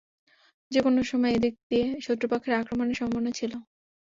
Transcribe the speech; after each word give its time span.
যে 0.71 0.79
কোন 0.81 0.95
সময় 1.03 1.33
এ 1.33 1.43
দিক 1.43 1.55
দিয়ে 1.69 1.87
শত্রুপক্ষের 2.05 2.59
আক্রমণের 2.59 2.99
সম্ভাবনা 2.99 3.31
ছিল। 3.39 3.51